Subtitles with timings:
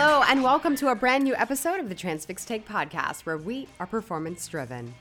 [0.00, 3.66] Hello, and welcome to a brand new episode of the Transfix Take podcast, where we
[3.80, 4.94] are performance driven.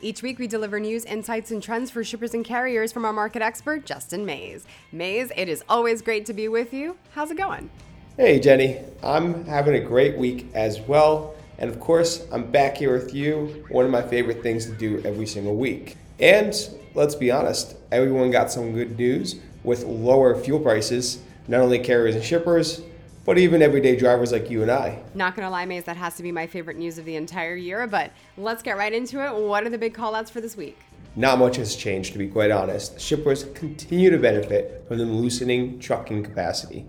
[0.00, 3.42] Each week, we deliver news, insights, and trends for shippers and carriers from our market
[3.42, 4.66] expert, Justin Mays.
[4.90, 6.96] Mays, it is always great to be with you.
[7.12, 7.70] How's it going?
[8.16, 8.80] Hey, Jenny.
[9.04, 11.36] I'm having a great week as well.
[11.58, 15.00] And of course, I'm back here with you, one of my favorite things to do
[15.04, 15.96] every single week.
[16.18, 16.52] And
[16.94, 22.16] let's be honest, everyone got some good news with lower fuel prices, not only carriers
[22.16, 22.82] and shippers,
[23.24, 25.02] but even everyday drivers like you and I.
[25.14, 27.86] Not gonna lie, Mays, that has to be my favorite news of the entire year,
[27.86, 29.34] but let's get right into it.
[29.34, 30.78] What are the big callouts for this week?
[31.16, 33.00] Not much has changed, to be quite honest.
[33.00, 36.86] Shippers continue to benefit from the loosening trucking capacity,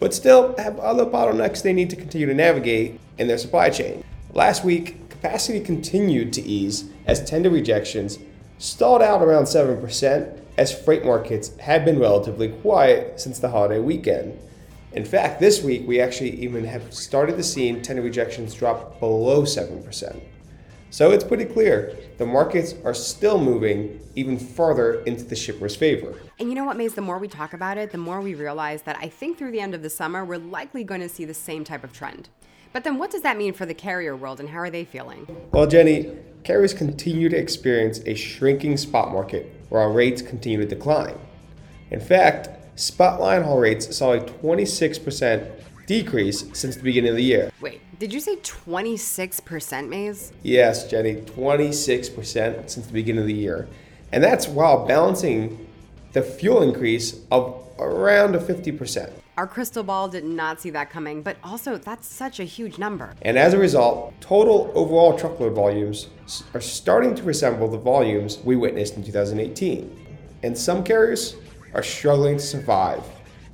[0.00, 4.02] but still have other bottlenecks they need to continue to navigate in their supply chain.
[4.32, 8.18] Last week, capacity continued to ease as tender rejections
[8.58, 14.38] stalled out around 7%, as freight markets had been relatively quiet since the holiday weekend.
[14.94, 19.42] In fact, this week we actually even have started to see tender rejections drop below
[19.42, 20.20] 7%.
[20.90, 26.20] So it's pretty clear the markets are still moving even further into the shipper's favor.
[26.38, 26.92] And you know what, Mays?
[26.92, 29.60] The more we talk about it, the more we realize that I think through the
[29.60, 32.28] end of the summer, we're likely going to see the same type of trend.
[32.74, 35.26] But then what does that mean for the carrier world and how are they feeling?
[35.52, 40.66] Well, Jenny, carriers continue to experience a shrinking spot market where our rates continue to
[40.66, 41.18] decline.
[41.90, 45.50] In fact, spot line haul rates saw a 26%
[45.86, 47.50] decrease since the beginning of the year.
[47.60, 50.32] Wait, did you say 26%, Mays?
[50.42, 53.68] Yes, Jenny, 26% since the beginning of the year.
[54.12, 55.68] And that's while balancing
[56.12, 59.10] the fuel increase of around a 50%.
[59.38, 63.14] Our crystal ball did not see that coming, but also that's such a huge number.
[63.22, 66.08] And as a result, total overall truckload volumes
[66.52, 69.98] are starting to resemble the volumes we witnessed in 2018.
[70.42, 71.36] And some carriers
[71.74, 73.02] are struggling to survive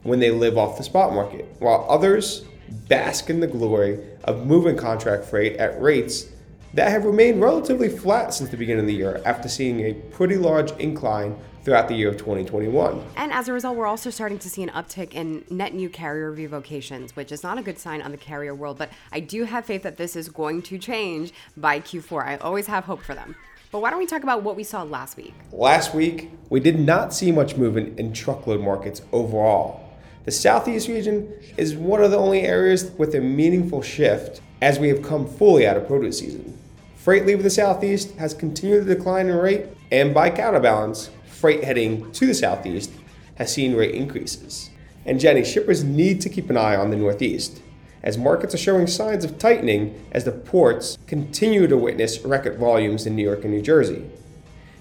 [0.03, 2.45] when they live off the spot market, while others
[2.89, 6.29] bask in the glory of moving contract freight at rates
[6.75, 10.37] that have remained relatively flat since the beginning of the year after seeing a pretty
[10.37, 13.05] large incline throughout the year of 2021.
[13.17, 16.31] And as a result, we're also starting to see an uptick in net new carrier
[16.31, 18.79] revocations, which is not a good sign on the carrier world.
[18.79, 22.25] But I do have faith that this is going to change by Q4.
[22.25, 23.35] I always have hope for them.
[23.71, 25.35] But why don't we talk about what we saw last week?
[25.53, 29.87] Last week, we did not see much movement in truckload markets overall.
[30.25, 34.89] The Southeast region is one of the only areas with a meaningful shift as we
[34.89, 36.57] have come fully out of produce season.
[36.97, 42.11] Freight leaving the Southeast has continued to decline in rate, and by counterbalance, freight heading
[42.13, 42.91] to the Southeast
[43.35, 44.71] has seen rate increases.
[45.05, 47.61] And Jenny, shippers need to keep an eye on the Northeast,
[48.03, 53.07] as markets are showing signs of tightening as the ports continue to witness record volumes
[53.07, 54.09] in New York and New Jersey.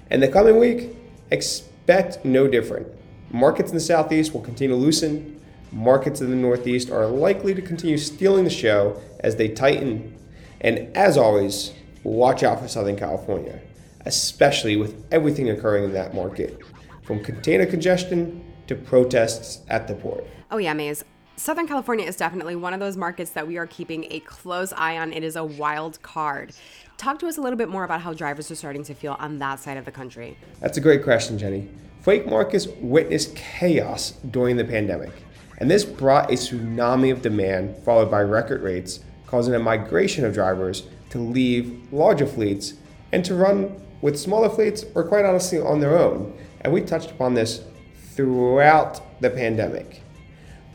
[0.09, 0.95] In the coming week,
[1.31, 2.87] expect no different.
[3.29, 5.41] Markets in the Southeast will continue to loosen.
[5.71, 10.17] Markets in the Northeast are likely to continue stealing the show as they tighten.
[10.61, 11.73] And as always,
[12.03, 13.59] watch out for Southern California,
[14.05, 16.61] especially with everything occurring in that market,
[17.03, 20.25] from container congestion to protests at the port.
[20.49, 21.03] Oh, yeah, Mays.
[21.39, 24.97] Southern California is definitely one of those markets that we are keeping a close eye
[24.97, 25.13] on.
[25.13, 26.51] It is a wild card.
[26.97, 29.37] Talk to us a little bit more about how drivers are starting to feel on
[29.37, 30.35] that side of the country.
[30.61, 31.69] That's a great question, Jenny.
[32.01, 35.11] Freight markets witnessed chaos during the pandemic,
[35.59, 40.33] and this brought a tsunami of demand followed by record rates, causing a migration of
[40.33, 42.73] drivers to leave larger fleets
[43.11, 46.35] and to run with smaller fleets or quite honestly on their own.
[46.61, 47.63] And we touched upon this
[48.15, 50.01] throughout the pandemic.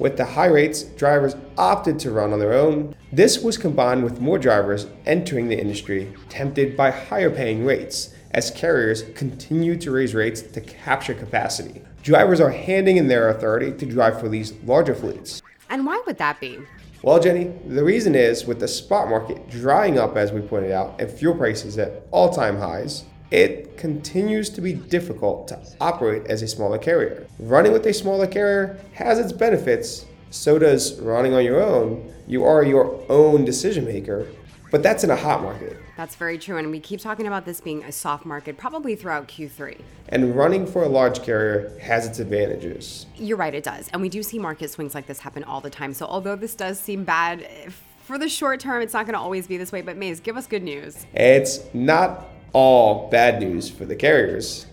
[0.02, 2.96] With the high rates, drivers opted to run on their own.
[3.12, 8.50] This was combined with more drivers entering the industry, tempted by higher paying rates, as
[8.50, 11.82] carriers continue to raise rates to capture capacity.
[12.02, 15.40] Drivers are handing in their authority to drive for these larger fleets.
[15.70, 16.58] And why would that be?
[17.02, 21.00] Well, Jenny, the reason is with the spot market drying up, as we pointed out,
[21.00, 26.40] and fuel prices at all time highs, it continues to be difficult to operate as
[26.40, 27.26] a smaller carrier.
[27.40, 32.14] Running with a smaller carrier has its benefits, so does running on your own.
[32.28, 34.28] You are your own decision maker,
[34.70, 35.76] but that's in a hot market.
[35.96, 36.58] That's very true.
[36.58, 39.80] And we keep talking about this being a soft market probably throughout Q3.
[40.10, 43.06] And running for a large carrier has its advantages.
[43.16, 43.88] You're right, it does.
[43.92, 45.92] And we do see market swings like this happen all the time.
[45.92, 47.70] So although this does seem bad, eh,
[48.04, 49.80] for the short term, it's not going to always be this way.
[49.80, 51.04] But Mays, give us good news.
[51.14, 54.66] It's not all bad news for the carriers.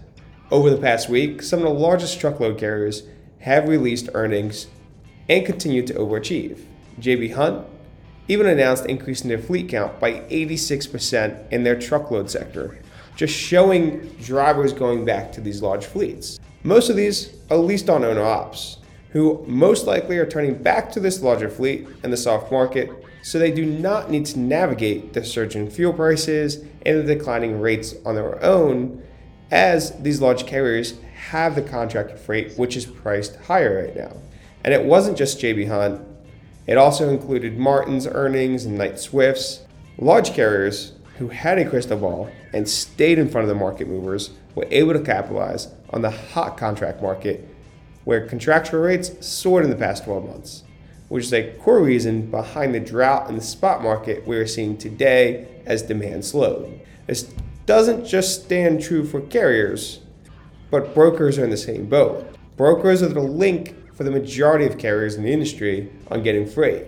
[0.51, 3.03] Over the past week, some of the largest truckload carriers
[3.39, 4.67] have released earnings
[5.29, 6.61] and continue to overachieve.
[6.99, 7.65] JB Hunt
[8.27, 12.79] even announced increasing their fleet count by 86% in their truckload sector,
[13.15, 16.39] just showing drivers going back to these large fleets.
[16.63, 18.77] Most of these are leased on owner ops,
[19.11, 22.91] who most likely are turning back to this larger fleet and the soft market
[23.21, 27.93] so they do not need to navigate the surging fuel prices and the declining rates
[28.05, 29.03] on their own,
[29.51, 34.15] as these large carriers have the contracted freight, which is priced higher right now.
[34.63, 36.01] And it wasn't just JB Hunt,
[36.67, 39.61] it also included Marten's earnings and Knight Swift's.
[39.97, 44.29] Large carriers who had a crystal ball and stayed in front of the market movers
[44.55, 47.47] were able to capitalize on the hot contract market
[48.03, 50.63] where contractual rates soared in the past 12 months
[51.09, 54.77] which is a core reason behind the drought in the spot market we are seeing
[54.77, 56.79] today as demand slowed.
[57.07, 57.33] This
[57.65, 59.99] doesn't just stand true for carriers,
[60.71, 62.35] but brokers are in the same boat.
[62.55, 66.85] Brokers are the link for the majority of carriers in the industry on getting freight,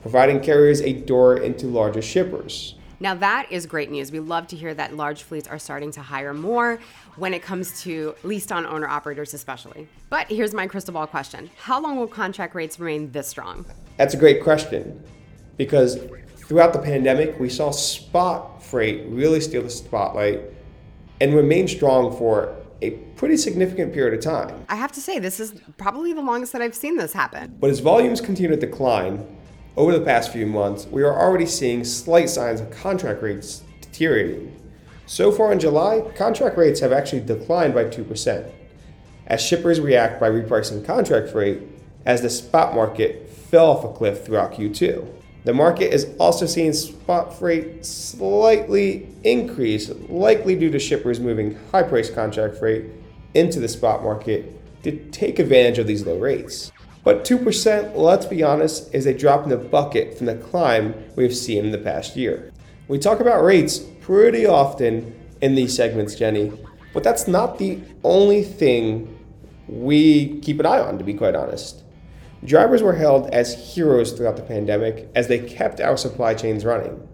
[0.00, 2.76] providing carriers a door into larger shippers.
[3.04, 4.10] Now, that is great news.
[4.10, 6.80] We love to hear that large fleets are starting to hire more
[7.16, 9.86] when it comes to leased on owner operators, especially.
[10.08, 13.66] But here's my crystal ball question How long will contract rates remain this strong?
[13.98, 15.04] That's a great question
[15.58, 15.98] because
[16.36, 20.40] throughout the pandemic, we saw spot freight really steal the spotlight
[21.20, 24.64] and remain strong for a pretty significant period of time.
[24.70, 27.54] I have to say, this is probably the longest that I've seen this happen.
[27.60, 29.26] But as volumes continue to decline,
[29.76, 34.54] over the past few months, we are already seeing slight signs of contract rates deteriorating.
[35.06, 38.50] So far in July, contract rates have actually declined by 2%,
[39.26, 41.62] as shippers react by repricing contract freight
[42.06, 45.06] as the spot market fell off a cliff throughout Q2.
[45.44, 51.82] The market is also seeing spot freight slightly increase, likely due to shippers moving high
[51.82, 52.86] priced contract freight
[53.34, 56.72] into the spot market to take advantage of these low rates.
[57.04, 61.36] But 2%, let's be honest, is a drop in the bucket from the climb we've
[61.36, 62.50] seen in the past year.
[62.88, 66.50] We talk about rates pretty often in these segments, Jenny,
[66.94, 69.18] but that's not the only thing
[69.68, 71.82] we keep an eye on, to be quite honest.
[72.44, 77.06] Drivers were held as heroes throughout the pandemic as they kept our supply chains running.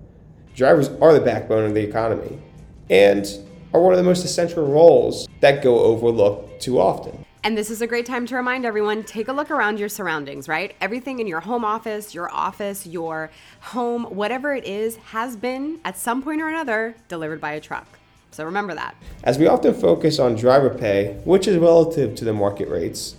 [0.54, 2.40] Drivers are the backbone of the economy
[2.88, 3.26] and
[3.72, 7.19] are one of the most essential roles that go overlooked too often.
[7.42, 10.46] And this is a great time to remind everyone take a look around your surroundings,
[10.46, 10.76] right?
[10.78, 15.96] Everything in your home office, your office, your home, whatever it is, has been at
[15.96, 17.98] some point or another delivered by a truck.
[18.30, 18.94] So remember that.
[19.24, 23.16] As we often focus on driver pay, which is relative to the market rates,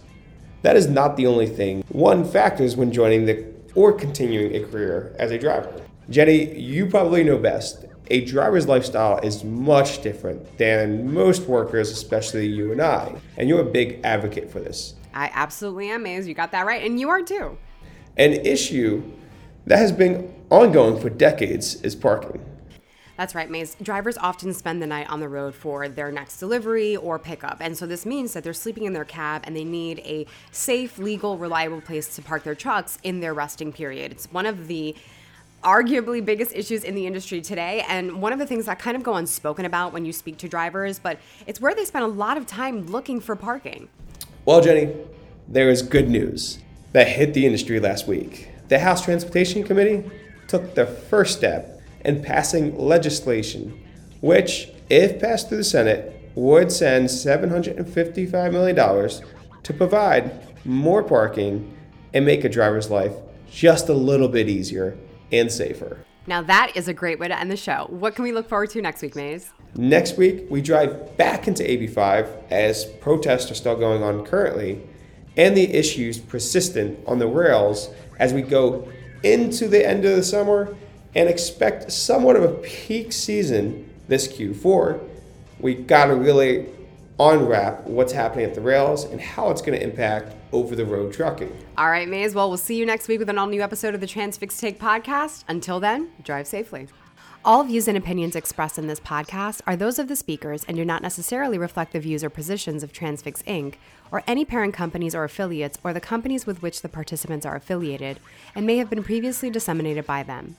[0.61, 5.15] that is not the only thing one factors when joining the or continuing a career
[5.17, 5.73] as a driver.
[6.11, 12.45] Jenny, you probably know best a driver's lifestyle is much different than most workers, especially
[12.45, 13.15] you and I.
[13.37, 14.95] And you're a big advocate for this.
[15.13, 16.27] I absolutely am, Mays.
[16.27, 16.85] You got that right.
[16.85, 17.57] And you are too.
[18.17, 19.01] An issue
[19.65, 22.45] that has been ongoing for decades is parking.
[23.15, 23.75] That's right, Mays.
[23.81, 27.57] Drivers often spend the night on the road for their next delivery or pickup.
[27.61, 30.97] And so this means that they're sleeping in their cab and they need a safe,
[30.97, 34.11] legal, reliable place to park their trucks in their resting period.
[34.11, 34.95] It's one of the
[35.63, 37.85] arguably biggest issues in the industry today.
[37.87, 40.49] And one of the things that kind of go unspoken about when you speak to
[40.49, 43.87] drivers but it's where they spend a lot of time looking for parking.
[44.45, 44.95] Well jenny
[45.47, 46.59] there is good news
[46.93, 48.49] that hit the industry last week.
[48.67, 50.09] The house transportation committee
[50.47, 53.79] took the first step in passing legislation
[54.21, 58.75] which if passed through the senate would send $755 million
[59.63, 61.75] to provide more parking
[62.13, 63.13] and make a driver's life
[63.51, 64.97] just a little bit easier
[65.31, 66.05] and safer.
[66.27, 67.87] Now, that is a great way to end the show.
[67.89, 69.51] What can we look forward to next week, Mays?
[69.75, 74.81] Next week, we drive back into AB5 as protests are still going on currently,
[75.35, 78.87] and the issues persistent on the rails as we go
[79.23, 80.75] into the end of the summer
[81.15, 85.01] and expect somewhat of a peak season this Q4.
[85.59, 86.69] We got to really
[87.21, 91.13] unwrap what's happening at the rails and how it's going to impact over the road
[91.13, 91.55] trucking.
[91.77, 93.93] All right, may as Well, we'll see you next week with an all new episode
[93.93, 95.43] of the Transfix Take podcast.
[95.47, 96.87] Until then, drive safely.
[97.45, 100.85] All views and opinions expressed in this podcast are those of the speakers and do
[100.85, 103.75] not necessarily reflect the views or positions of Transfix Inc.
[104.11, 108.19] or any parent companies or affiliates or the companies with which the participants are affiliated
[108.53, 110.55] and may have been previously disseminated by them.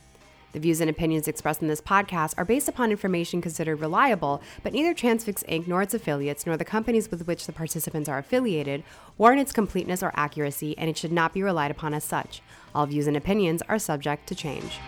[0.53, 4.71] The views and opinions expressed in this podcast are based upon information considered reliable, but
[4.71, 5.67] neither Transfix Inc.
[5.67, 8.83] nor its affiliates nor the companies with which the participants are affiliated
[9.17, 12.41] warrant its completeness or accuracy, and it should not be relied upon as such.
[12.75, 14.79] All views and opinions are subject to change.